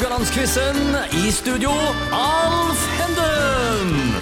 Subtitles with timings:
[0.00, 0.76] Rogalandsquizen.
[1.12, 1.70] I studio,
[2.16, 4.14] Alf Henden.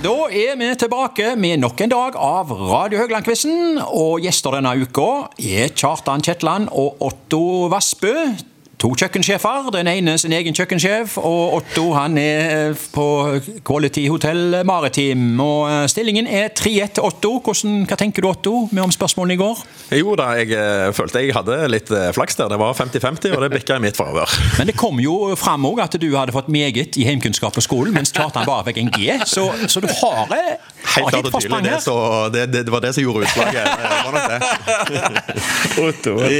[0.00, 3.82] Da er vi tilbake med nok en dag av Radio Haugland-quizen.
[3.84, 8.14] Og gjester denne uka er Kjartan Kjetland og Otto Vassbø.
[8.80, 9.66] To kjøkkensjefer.
[9.74, 13.04] Den ene sin egen kjøkkensjef, og Otto han er på
[13.66, 15.34] Quality Hotel Maritim.
[15.36, 17.44] Og eh, Stillingen er 3-1 til Otto.
[17.44, 19.60] Hvordan, hva tenker du, Otto, med om spørsmålene i går?
[20.00, 22.48] Jo da, jeg eh, følte jeg hadde litt eh, flaks der.
[22.48, 24.32] Det var 50-50, og det bikka i mitt favør.
[24.58, 27.92] Men det kom jo fram også at du hadde fått meget i heimkunnskap på skolen,
[27.96, 29.12] mens Kjartan bare fikk en G.
[29.28, 32.64] Så, så du har, eh, har Helt klart og tydelig, forsprang det, så det, det,
[32.64, 33.60] det var det som gjorde utslaget.
[33.60, 33.64] Det
[34.08, 34.40] var nok det.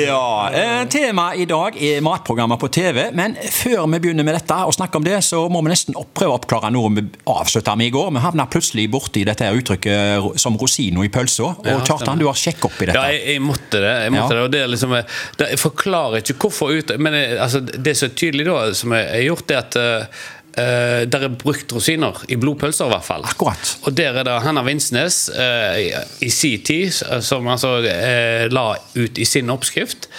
[0.01, 3.11] Ja, eh, Temaet i dag er matprogrammer på TV.
[3.13, 6.35] Men før vi begynner med dette og snakke om det, så må vi nesten prøve
[6.35, 8.11] å oppklare noe vi avslutta med i går.
[8.15, 11.55] Vi havna plutselig borti dette her uttrykket som rosino i pølsa.
[11.57, 12.99] Og Ja, Kjartan, du har sjekket opp i dette.
[12.99, 13.95] Ja, jeg, jeg måtte det.
[14.05, 14.41] Jeg måtte Ja.
[14.41, 14.97] det, og det, er liksom,
[15.39, 19.09] det Jeg forklarer ikke hvorfor ut, Men altså, det som er tydelig, da, som jeg
[19.11, 22.25] har gjort, er at uh, der er brukt rosiner.
[22.29, 23.25] I blodpølser, i hvert fall.
[23.27, 23.79] Akkurat.
[23.83, 25.79] Og der er det Hanna Vinsnes uh,
[26.21, 30.11] i, sin tid, som altså uh, la ut i sin oppskrift,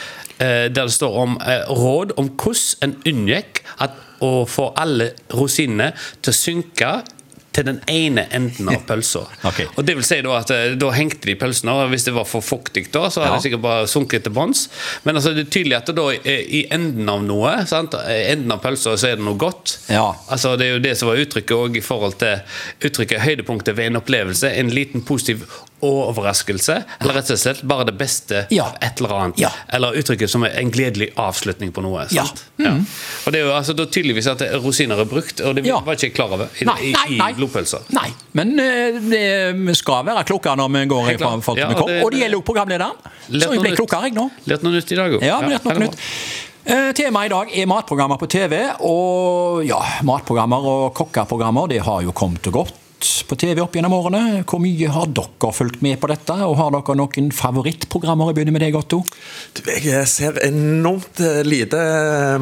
[0.42, 3.64] der det står om eh, råd om hvordan en unngikk
[4.22, 6.92] å få alle rosinene til å synke
[7.52, 9.26] til den ene enden av pølsa.
[9.44, 9.66] okay.
[9.76, 12.24] Og det vil si da at eh, da hengte de pølsene, og hvis det var
[12.30, 13.40] for fuktig da, så hadde Ja.
[13.42, 14.62] det sikkert bare sunket til bunns.
[15.04, 17.98] Men altså, det er tydelig at da eh, i enden av noe, sant?
[18.08, 19.74] enden av pølsa, så er det noe godt.
[19.92, 20.06] Ja.
[20.32, 22.40] Altså, det er jo det som var uttrykket òg i forhold til
[22.88, 24.54] uttrykket høydepunktet ved en opplevelse.
[24.62, 25.44] En liten positiv
[25.82, 28.68] overraskelse, eller rett og slett bare det beste Ja.
[28.82, 29.40] et eller annet.
[29.42, 29.50] Ja.
[29.74, 32.06] Eller uttrykket som er en gledelig avslutning på noe.
[32.12, 32.26] Ja.
[32.62, 32.74] Ja.
[33.26, 36.08] Og det er jo altså da tydeligvis at rosiner er brukt, og det var ikke
[36.10, 37.32] jeg klar over i, Nei, nei, nei.
[37.32, 37.88] i blodpølser.
[37.98, 39.24] Nei, men eh, det,
[39.58, 41.88] vi skal være klokere når vi går i fra folk vi kom.
[41.88, 42.96] det- Og det gjelder jo programlederen.
[43.32, 44.30] Så jeg blir ble klokere, jeg nå.
[44.48, 45.24] Lært noe nytt i dag òg.
[45.26, 45.98] Ja, vi lært noe nytt.
[46.64, 48.60] Eh, Temaet i dag er matprogrammer på TV.
[48.86, 52.74] Og ja, matprogrammer og kokkeprogrammer det har jo kommet og gått
[53.28, 54.44] på TV opp gjennom årene.
[54.48, 56.36] Hvor mye har dere fulgt med på dette?
[56.48, 58.32] Og har dere noen favorittprogrammer?
[58.32, 59.02] Jeg begynner med deg, Otto.
[59.58, 61.80] Du, Jeg ser enormt eh, lite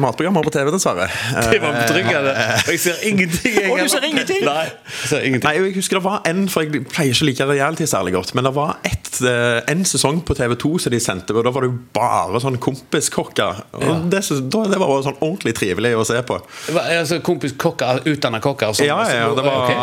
[0.02, 1.08] matprogrammer på TV, dessverre.
[1.50, 2.34] Det var betryggende.
[2.70, 3.56] Jeg ser ingenting.
[3.60, 4.44] jeg og du ser ingenting?
[4.46, 5.46] Nei, jeg ser ingenting.
[5.48, 8.34] Nei, jeg husker det var en, for jeg pleier ikke å like reality særlig godt,
[8.38, 11.66] men det var ett, eh, en sesong på TV2 som de sendte, og da var
[11.66, 13.62] det jo bare sånn kompiskokker.
[13.80, 14.22] Og det,
[14.52, 16.38] da- det var sånn ordentlig trivelig å se på.
[16.74, 18.70] Hva, altså, kompiskokker, utdanna kokker?
[18.70, 18.88] og sånn.
[18.90, 19.74] Ja, ja, ja, det var, Ok.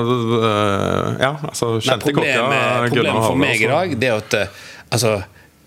[0.00, 2.14] Eh, Ja, altså kjente kokker.
[2.14, 4.46] problemet, Gunnar problemet for meg i dag Det er at eh,
[4.92, 5.12] altså,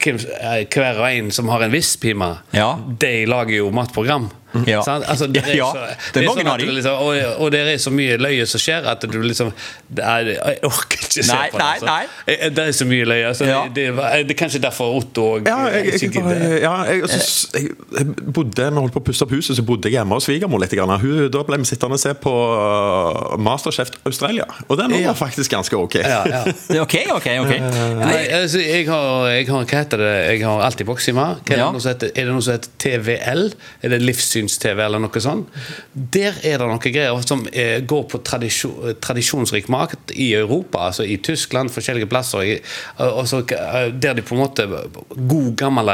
[0.05, 2.75] eh, hver og en som har en viss pime, Ja.
[2.99, 4.29] de lager jo matprogram.
[4.67, 4.81] Ja.
[4.85, 5.05] Sant?
[5.11, 6.71] Altså, det er Ja, så, det er mange av at de.
[6.77, 9.51] Liksom, og, og det er så mye løye som skjer at du liksom
[9.95, 11.65] det er, Jeg orker ikke se Nei, på det.
[11.73, 11.85] altså.
[11.89, 12.05] nei.
[12.27, 12.49] nei.
[12.55, 13.27] Det er så mye løye.
[13.31, 13.61] Altså, Ja.
[13.75, 17.49] det, det, det er kanskje derfor Otto og Ja, jeg, jeg, jeg, ja, jeg, altså,
[17.59, 20.27] jeg, bodde, når jeg holdt på å pusse opp huset, så bodde jeg hjemme hos
[20.29, 20.73] svigermor litt.
[20.75, 20.91] Grann.
[20.99, 25.53] Hun, da ble vi sittende og se på uh, Masterchef Australia, og den var faktisk
[25.53, 25.95] ganske ok.
[26.01, 26.41] Ja, ja.
[26.71, 27.53] Det Ok, ok, ok.
[28.01, 30.11] Nei, altså, jeg har, jeg har Hva heter det?
[30.33, 31.27] Jeg har alltid boksima.
[31.45, 33.45] Er, det noe som heter, er det noe som heter TVL?
[33.85, 34.01] Er det
[34.45, 35.49] livssyns-TV eller noe sånt?
[35.93, 41.03] Der er det noen greier som eh, går på tradisjon, tradisjonsrik makt i Europa, altså
[41.05, 42.43] i Tyskland, forskjellige plasser.
[42.45, 42.55] I,
[42.99, 44.67] og så, eh, der de på en måte
[45.15, 45.91] God, gammel,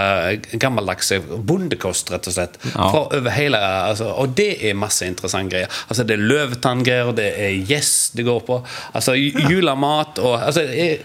[0.59, 1.13] gammeldags
[1.47, 2.57] bondekost, rett og slett.
[2.71, 2.89] Ja.
[2.91, 5.71] Fra over hele altså, Og det er masse interessante greier.
[5.89, 8.61] Altså Det er løvetanngreier, det er gjess det går på.
[8.93, 10.99] Altså ju- julemat og altså, jeg,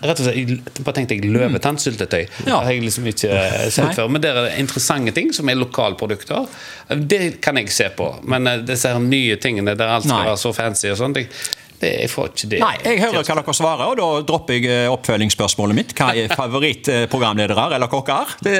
[0.00, 2.22] Rett og slett, bare tenkte jeg løvetannsyltetøy.
[2.22, 2.44] Ja.
[2.46, 4.08] Det har jeg liksom ikke eh, sett før.
[4.12, 6.48] Men der er det interessante ting som er lokalprodukter.
[6.96, 8.08] Det kan jeg se på.
[8.24, 10.28] Men eh, disse her nye tingene der alt skal Nei.
[10.30, 11.26] være så fancy og sånn, det,
[11.80, 12.58] det, jeg får ikke det.
[12.60, 15.94] Nei, jeg hører hva dere svarer, og da dropper jeg eh, oppfølgingsspørsmålet mitt.
[15.96, 18.34] Hva er favorittprogramledere eller kokker?
[18.44, 18.56] Det,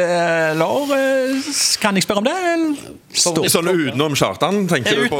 [0.54, 1.50] eller eh,
[1.82, 2.36] kan jeg spørre om det?
[3.10, 3.42] Stort.
[3.53, 5.19] Sånn utenom Kjartan, tenker du på?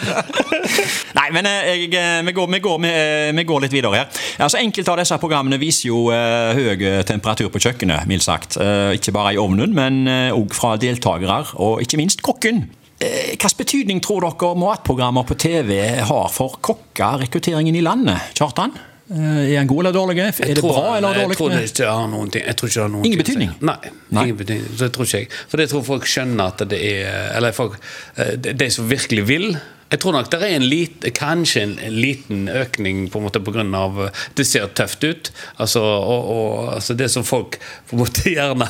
[1.18, 1.92] Nei, men eh, jeg,
[2.26, 2.92] vi, går, vi, går, vi,
[3.38, 4.20] vi går litt videre her.
[4.40, 6.76] Altså, Enkelte av disse programmene viser jo høy
[7.08, 8.60] temperatur på kjøkkenet, mildt sagt.
[8.60, 10.04] Eh, ikke bare i ovnen, men
[10.34, 12.66] òg fra deltakere, og ikke minst kokken.
[13.00, 18.20] Eh, Hvilken betydning tror dere matprogrammer på TV har for kokkerekrutteringen i landet?
[18.36, 18.74] Kjartan?
[19.10, 20.18] Eh, Er han god eller dårlig?
[20.20, 21.36] Er det tror- bra eller Jeg dårlig?
[21.38, 22.42] tror det ikke har noen ting.
[22.46, 23.32] Jeg tror ikke det har noen Ingen ting å si.
[23.32, 23.50] betydning?
[23.60, 23.76] Nei,
[24.10, 24.22] Nei.
[24.24, 24.78] ingen betydning.
[24.78, 25.28] Det tror ikke jeg.
[25.48, 27.80] For jeg tror folk skjønner at det er Eller folk,
[28.16, 29.56] eh, de som virkelig vil.
[29.90, 33.40] Jeg tror nok det er en lit, kanskje en, en liten økning på en måte
[33.42, 34.12] pga.
[34.36, 35.30] Det ser tøft ut.
[35.58, 37.58] Altså, og, og, altså det som folk
[37.88, 38.68] på en måte gjerne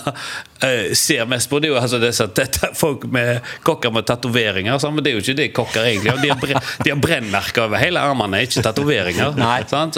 [0.66, 4.78] eh, ser mest på, det er jo altså disse dette, folk med kokker med tatoveringer.
[4.82, 6.16] sånn, Men det er jo ikke det kokker egentlig.
[6.22, 9.34] De har, bre, de har brennmerker over hele armene, ikke tatoveringer.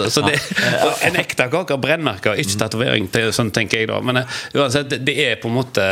[0.09, 0.39] Så det,
[1.09, 3.09] en ekte kokk har brennmerker, ikke tatovering.
[3.13, 3.99] er Sånn tenker jeg da.
[4.01, 5.83] Men eh, uansett, det- er på en måte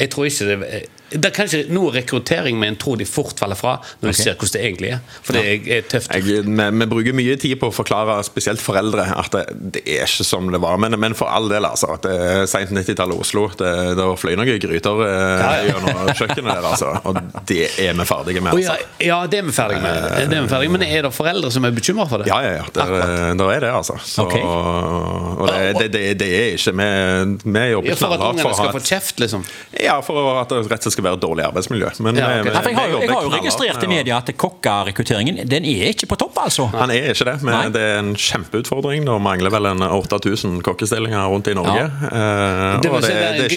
[0.00, 3.58] Jeg tror ikke det det er kanskje noe rekruttering men jeg tror de fort faller
[3.58, 5.00] fra når de ser hvordan det egentlig er.
[5.26, 6.12] For det er, er tøft.
[6.14, 9.42] Jeg, vi, vi bruker mye tid på å forklare spesielt foreldre at det,
[9.74, 10.78] det er ikke som det var.
[10.82, 11.90] Men, men for all del, altså.
[11.96, 13.48] At det er Seint 90-tallet Oslo.
[13.58, 16.92] Det, det fløy noen gryter eh, gjennom kjøkkenet der, altså.
[17.08, 17.18] Og
[17.48, 18.52] det er vi ferdige med.
[18.54, 18.76] Altså.
[19.00, 20.08] ja, ja, det er vi ferdige med.
[20.30, 20.74] Det er vi ferdige.
[20.76, 22.30] Men er det foreldre som er bekymra for det?
[22.30, 22.66] Ja, ja, ja.
[22.76, 23.96] Der, der er det, altså.
[24.04, 24.42] Så, okay.
[24.44, 28.54] Og det, det, det, det er ikke Vi, vi jobber Ja, for at knallhardt ungene
[28.60, 29.44] skal få kjeft, liksom?
[29.80, 31.90] Ja, for at det rett og slett skal være et dårlig arbeidsmiljø.
[32.04, 32.50] Men Ja, okay.
[32.50, 35.90] vi- Ja, jeg, har jeg har jo registrert i knallhardt media at kokkerekrutteringen den er
[35.92, 36.66] ikke på topp, altså.
[36.74, 37.68] Han er ikke det, men Nei.
[37.74, 39.04] det er en kjempeutfordring.
[39.08, 41.86] Det mangler vel en 8000 kokkestillinger rundt i Norge.
[41.86, 42.10] Ja.
[42.10, 43.54] Eh, Det og det, det er en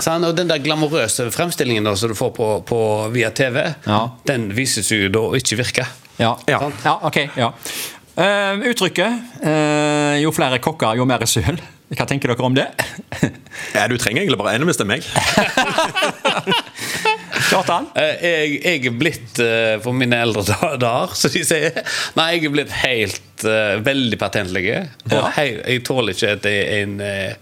[0.00, 2.78] Sånn, og den der glamorøse fremstillingen da, som du får på, på
[3.12, 4.08] via TV, Ja.
[4.26, 5.84] den vises jo da å ikke virke.
[6.18, 6.70] Ja, Ja.
[6.84, 7.18] ja ok.
[7.36, 7.52] ja.
[8.12, 9.12] Uh, uttrykket
[9.44, 11.58] uh, 'jo flere kokker, jo mer søl'.
[11.92, 12.66] Hva tenker dere om det?
[13.74, 15.02] Ja, du trenger egentlig bare én hvis det er meg.
[17.50, 17.86] Kjartan?
[17.96, 19.40] Eh, Jeg, jeg er blitt,
[19.84, 21.82] for mine eldre da- dager, som de sier
[22.16, 24.88] Nei, jeg er blitt helt eh, veldig patentlige.
[25.10, 25.22] Og Ja.
[25.36, 27.32] hei, jeg tåler ikke at det en uh,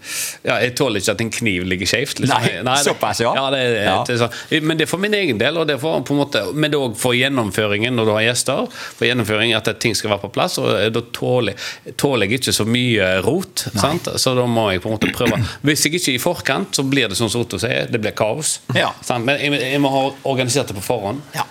[0.45, 2.19] Ja, jeg tåler ikke at en kniv ligger skjevt.
[2.19, 2.63] Liksom.
[2.65, 3.33] Nei, såpass, ja.
[3.35, 4.03] ja, det, Ja.
[4.07, 4.63] det sånn.
[4.63, 6.97] Men det er for min egen del, og det for, måte, men det er òg
[6.99, 8.67] for gjennomføringen når du har gjester.
[8.71, 10.57] For gjennomføring At ting skal være på plass.
[10.61, 11.55] Og eh, da tåler,
[11.97, 13.67] tåler jeg ikke så mye rot.
[13.75, 14.09] Sant?
[14.21, 15.41] Så da må jeg på en måte prøve.
[15.65, 18.15] Hvis jeg ikke er i forkant, så blir det sånn som Otto sier, det blir
[18.17, 18.59] kaos.
[18.71, 21.23] Men jeg, jeg må ha organisert det på forhånd.
[21.35, 21.47] Ja.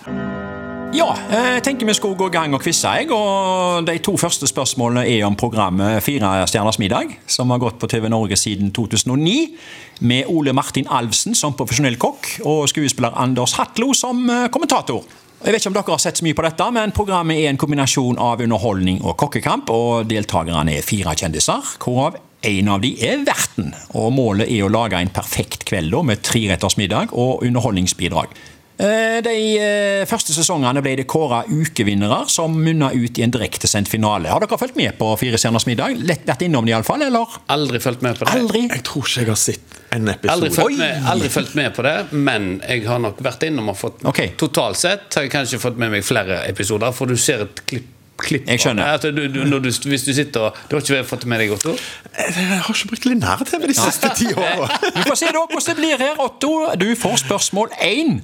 [0.91, 2.89] Ja, eh, jeg tenker vi skulle gå i gang og quize.
[3.15, 7.87] og De to første spørsmålene er om programmet Fire stjerners middag, som har gått på
[7.87, 9.55] TV Norge siden 2009.
[10.01, 15.07] Med Ole Martin Alvsen som profesjonell kokk og skuespiller Anders Hatlo som eh, kommentator.
[15.41, 17.57] Jeg vet ikke om dere har sett så mye på dette, men Programmet er en
[17.57, 19.71] kombinasjon av underholdning og kokkekamp.
[19.71, 23.71] og Deltakerne er fire kjendiser, hvorav en av de er verten.
[23.95, 28.35] og Målet er å lage en perfekt kveld med treretters middag og underholdningsbidrag.
[28.81, 33.91] Eh, De eh, første sesongene ble det kåra ukevinnere, som munna ut i en direktesendt
[33.91, 34.31] finale.
[34.31, 35.99] Har dere fulgt med på Fire stjerners middag?
[36.01, 37.37] Lett vært innom det iallfall, eller?
[37.53, 38.33] Aldri fulgt med på det.
[38.39, 38.63] Aldri?
[38.71, 40.33] Jeg tror ikke jeg har sett en episode.
[40.33, 43.77] Aldri fulgt, med, aldri fulgt med på det, men jeg har nok vært innom og
[43.77, 44.33] fått okay.
[44.39, 47.97] Totalt sett har jeg kanskje fått med meg flere episoder, for du ser et klipp.
[48.23, 48.93] Klipp Jeg skjønner.
[48.95, 51.41] Altså, du, du, når du, hvis du sitter og Du har ikke fått det med
[51.43, 51.73] deg, Otto?
[52.17, 54.69] Jeg har ikke brukt linær-TV de siste ti åra.
[54.95, 56.51] Vi får se da hvordan det blir her, Otto.
[56.81, 58.19] Du får spørsmål én.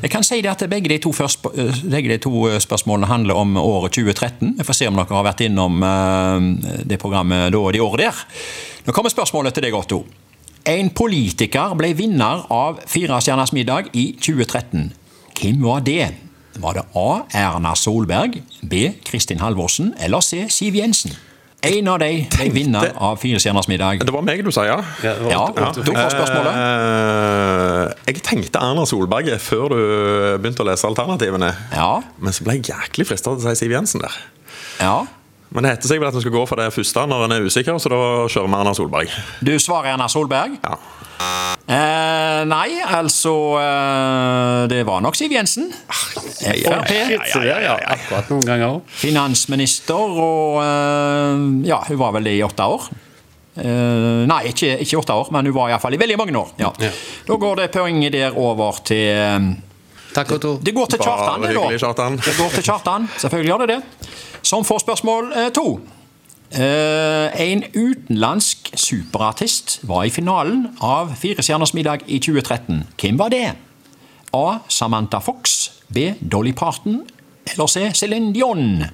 [0.00, 3.10] Jeg kan si det at begge de to, først, eh, begge de to eh, spørsmålene
[3.10, 4.56] handler om året 2013.
[4.58, 8.24] Vi får se om dere har vært innom eh, det programmet da, de året der.
[8.86, 10.04] Nå kommer spørsmålet til deg, Otto.
[10.68, 14.90] En politiker ble vinner av Firestjerners middag i 2013.
[15.40, 16.10] Hvem var det?
[16.58, 17.08] Var det A.
[17.36, 18.92] Erna Solberg, B.
[19.06, 20.46] Kristin Halvorsen eller C.
[20.50, 21.14] Siv Jensen?
[21.62, 24.00] En av de ble vinner av Fire stjerners middag.
[24.00, 24.78] Det var meg du sa, ja?
[25.04, 26.56] Ja, var Ja, du får spørsmålet.
[26.56, 29.80] Eh, jeg tenkte Erna Solberg før du
[30.40, 31.52] begynte å lese alternativene.
[31.76, 34.20] Ja, Men så ble jeg jæklig frista til å si Siv Jensen der.
[34.80, 34.98] ja.
[35.50, 37.42] Men det heter seg vel at en skal gå for det første når en er
[37.42, 37.96] usikker, så da
[38.30, 39.08] kjører vi Erna Solberg.
[39.42, 40.52] Du svarer Erna Solberg?
[40.62, 40.76] Ja.
[41.70, 45.72] Eh, nei, altså eh, Det var nok Siv Jensen.
[45.90, 46.09] Frp.
[46.38, 48.90] Det, ja, akkurat noen ganger òg.
[49.02, 52.90] Finansminister, og eh, ja, hun var vel det i åtte år.
[53.60, 56.52] Uh, nei, ikke, ikke åtte år, men hun var iallfall i veldig mange år.
[56.60, 56.70] Ja.
[56.80, 56.90] Ja.
[57.26, 59.58] Da går det poenget der over til
[60.14, 60.52] Takk og to.
[60.62, 61.78] Det går til Kjartan, det, da.
[61.78, 62.18] Kjartan.
[62.18, 64.10] Det går til Kjartan, selvfølgelig gjør det det.
[64.46, 65.66] Som får spørsmål uh, to.
[66.50, 72.86] Uh, en utenlandsk superartist var i finalen av Fire stjerners middag i 2013.
[72.98, 73.44] Hvem var det?
[74.34, 74.46] A.
[74.68, 75.79] Samantha Fox.
[75.90, 76.12] B.
[76.20, 77.02] Dolly Parton.
[77.50, 77.90] Eller C.
[77.94, 78.84] Céline Dion.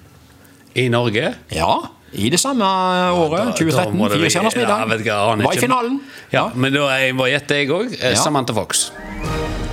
[0.76, 1.34] I Norge?
[1.52, 1.74] Ja,
[2.16, 3.96] i det samme året, ja, da 2013.
[3.98, 4.84] må Fire stjerners middag.
[5.04, 5.98] Ja, jeg var i finalen.
[6.32, 7.92] Ja, men da jeg må gjette, jeg òg.
[8.00, 8.14] Ja.
[8.20, 8.90] Samantha Fox.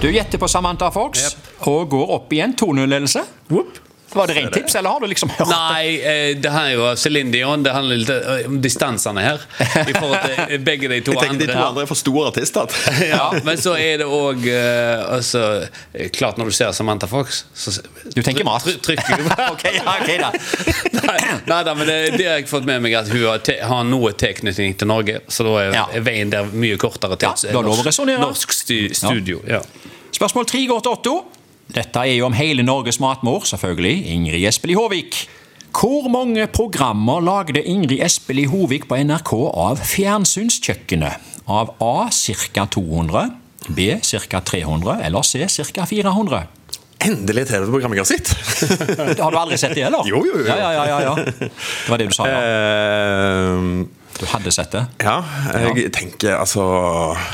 [0.04, 1.38] Du gjetter på Samantha Fox
[1.70, 3.24] og går opp i en 2-0-ledelse.
[4.14, 5.56] Var det rent tips, eller har du liksom hørt det?
[5.56, 7.64] Nei, eh, det her er jo Céline Dion.
[7.66, 9.42] Det handler litt eh, om distansene her.
[9.60, 11.48] I forhold til begge de to Jeg tenker andre.
[11.48, 12.78] De to andre er for store artister.
[13.14, 14.46] Ja, men så er det òg
[15.18, 15.42] altså,
[15.94, 17.74] eh, Klart, når du ser Samantha Fox så,
[18.16, 18.66] Du tenker mat.
[18.86, 20.32] Trykker du ok, ja, ok da.
[21.00, 21.18] Nei,
[21.50, 23.84] nei da, men det, det har jeg fått med meg at hun har, te, har
[23.88, 25.20] noe tilknytning til Norge.
[25.32, 25.86] Så da er Ja.
[26.06, 28.22] veien der mye kortere til Ja, å resonere.
[28.22, 29.42] norsk stu, studio.
[29.50, 29.62] Ja.
[30.14, 31.16] Spørsmål tre går til Otto.
[31.72, 34.04] Dette er jo om hele Norges matmor, selvfølgelig.
[34.14, 35.22] Ingrid Espelid Håvik.
[35.74, 41.32] Hvor mange programmer lagde Ingrid Espelid Håvik på NRK av fjernsynskjøkkenet?
[41.50, 42.68] Av A ca.
[42.72, 43.24] 200,
[43.74, 44.44] B ca.
[44.44, 45.88] 300 eller C ca.
[45.90, 46.44] 400?
[47.04, 48.06] Endelig TV-program jeg
[49.24, 50.06] har du aldri sett det, eller?
[50.08, 50.46] Jo, jo, jo.
[50.48, 51.50] Ja, ja, ja, ja, ja.
[51.50, 52.38] Det var det du sa, ja.
[52.40, 54.84] Eh, Du hadde sett det.
[55.04, 55.18] ja,
[55.76, 56.64] jeg tenker altså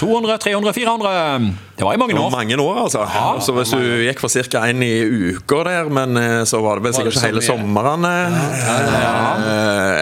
[0.01, 1.49] 200, 300, 400.
[1.77, 2.29] Det var i mange år.
[2.33, 3.05] mange år, altså.
[3.45, 4.65] så hvis du gikk for ca.
[4.67, 8.07] én i uka der, men eh, så var det vel sikkert ikke hele sommeren.
[8.09, 9.17] ja,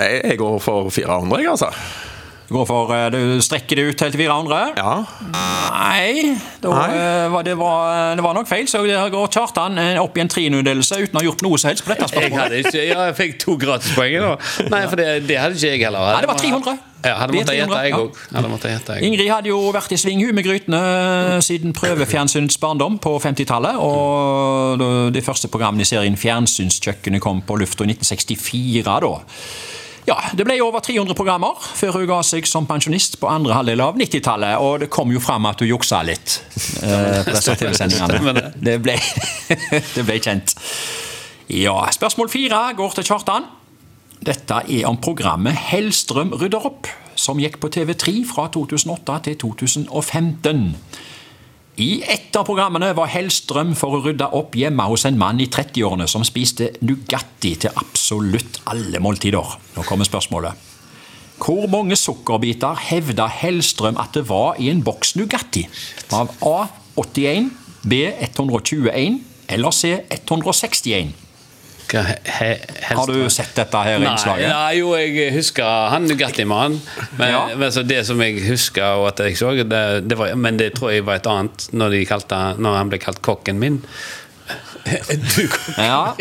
[0.07, 1.73] jeg, jeg går for 400, jeg, altså.
[2.47, 4.73] Går for, eh, du strekker det ut helt til 400?
[4.79, 4.93] Ja.
[5.33, 6.95] Nei, da, Nei.
[6.95, 8.67] eh, var det, var, det var nok feil.
[8.71, 11.73] Så der går Kjartan eh, opp i en 300-delelse uten å ha gjort noe som
[11.73, 12.43] helst på dette Jeg spørsmålet.
[12.45, 14.15] hadde ikke, ja, jeg fikk to gratispoeng.
[14.23, 14.31] da.
[14.71, 16.07] Nei, for det, det hadde ikke jeg heller.
[16.13, 16.77] Nei, det var 300.
[17.05, 17.99] Ja, hadde måttet gjette jeg ja.
[17.99, 18.15] òg.
[18.87, 19.03] Jeg.
[19.05, 20.79] Ingrid hadde jo vært i sving med grytene
[21.45, 23.77] siden prøvefjernsynets barndom på 50-tallet.
[23.83, 24.81] Og
[25.13, 28.87] de første programmene i serien Fjernsynskjøkkenet kom på lufta i 1964.
[29.03, 29.13] da.
[30.07, 33.83] Ja, Det ble over 300 programmer før hun ga seg som pensjonist på andre halvdel
[33.83, 34.55] av 90-tallet.
[34.63, 36.37] Og det kom jo fram at hun juksa litt
[36.79, 38.51] eh, på TV-sendingene.
[38.55, 38.95] Det ble,
[39.97, 40.55] det ble kjent.
[41.51, 43.49] Ja, Spørsmål fire går til Kjartan.
[44.23, 46.87] Dette er om programmet Hellstrøm rydder opp,
[47.19, 50.71] som gikk på TV3 fra 2008 til 2015.
[51.77, 55.45] I ett av programmene var Hellstrøm for å rydde opp hjemme hos en mann i
[55.45, 59.51] 30-årene som spiste Nugatti til absolutt alle måltider.
[59.75, 60.57] Nå kommer spørsmålet.
[61.37, 65.67] Hvor mange sukkerbiter hevda Hellstrøm at det var i en boks Nugatti?
[66.17, 66.65] Av A
[66.97, 67.53] 81,
[67.85, 69.21] B 121
[69.53, 71.13] eller C 161?
[71.87, 74.49] Hva, he, he, Har du sett dette her Nei, innslaget?
[74.51, 75.63] Nei, jo, jeg husker
[75.93, 76.81] han Nugatti-mannen.
[77.17, 77.41] Men, Ja.
[77.55, 80.73] men så det som jeg husker, og at jeg så, det, det var, men det
[80.75, 83.81] tror jeg var et annet når, de kalte, når han ble kalt kokken min.
[84.87, 85.41] Du
[85.77, 86.13] Ja.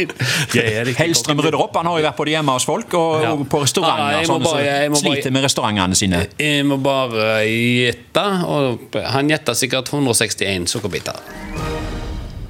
[0.98, 1.76] Hellstrøm rydder opp.
[1.78, 3.30] Han har jo vært både hjemme hos folk og, Ja.
[3.36, 4.08] og på restauranter.
[4.10, 6.26] Ja, jeg bare- bare- sliter med restaurantene sine.
[6.38, 8.24] Jeg må bare gjette.
[9.14, 11.14] Han gjetta sikkert 161 sukkerbiter.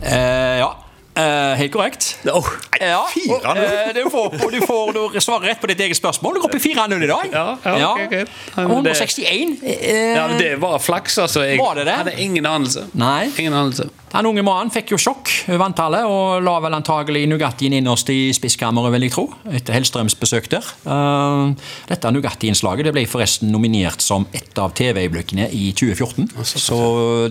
[0.02, 0.70] Eh, ja,
[1.16, 2.16] eh, helt korrekt.
[2.32, 2.46] Oh.
[2.80, 6.34] Ja, eh, du får, du får du svarer rett på ditt eget spørsmål.
[6.34, 7.30] Du går opp i 4-0 i dag.
[7.32, 8.28] Ja, ja, ok, greit.
[8.56, 9.62] Ja, men det- 161.
[9.62, 11.44] Uh, Ja, det var flaks, altså.
[11.46, 11.92] Jeg Var det det?
[12.02, 12.86] hadde ingen anelse.
[12.92, 13.30] Nei.
[13.38, 13.88] Ingen anelse.
[14.16, 18.30] Den unge mannen fikk jo sjokk over antallet, og la vel antagelig Nugattien innerst i
[18.32, 20.64] spisskammeret, vil jeg tro, etter Hellstrøms besøk der.
[20.88, 26.30] Eh, dette Nugatti-innslaget det ble forresten nominert som et av TV-øyeblikkene i 2014.
[26.48, 26.78] Så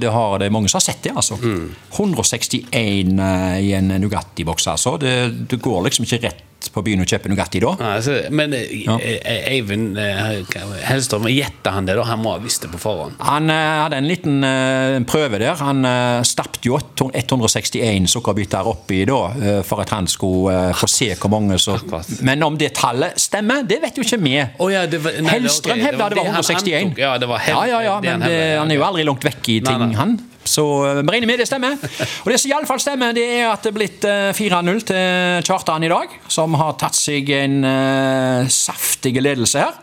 [0.02, 1.40] det har det mange som har sett det, altså.
[1.42, 5.00] 161 eh, i en Nugatti-boks, altså.
[5.02, 5.16] Det,
[5.50, 7.74] det går liksom ikke rett på byen og kjøper Nugatti da.
[7.96, 8.98] Altså, men eh, Ja.
[9.00, 10.44] eh, Eivind eh,
[10.90, 12.04] Hellstrøm, gjetta han det, da?
[12.10, 13.16] Han må ha visst det på forhånd.
[13.20, 15.56] Han hadde en liten prøve der.
[15.62, 15.86] Han
[16.26, 21.80] stappet jo 161 sukkerbiter oppi da, for at han skulle få se hvor mange som
[22.26, 24.36] Men om det tallet stemmer, det vet jo ikke vi.
[24.60, 25.86] Oh, ja, var- Hellstrøm okay.
[25.90, 26.98] hevda det var han 161.
[27.02, 29.24] Ja, det var Hell- ja, ja, ja, men han det, han er jo aldri langt
[29.26, 29.96] vekk i Nei, ting, nei.
[30.00, 30.16] han.
[30.46, 31.80] Så eh, vi regner med det stemmer.
[32.24, 35.86] Og det som iallfall stemmer, det er at det er blitt eh, 4-0 til Kjartan
[35.86, 39.82] i dag, som har tatt seg en uh, saftig ledelse her.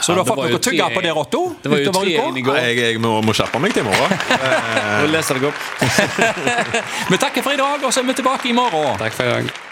[0.00, 1.42] Så Ja, du har fått noe å tygge på der, Otto.
[1.60, 2.60] det var jo tre inn i går.
[2.64, 4.14] Jeg, jeg må, må skjerpe meg til i morgen.
[5.02, 5.66] Og leser deg opp.
[7.12, 8.96] Vi takker for i dag, og så er vi tilbake i morgen.
[9.00, 9.71] Takk for i dag.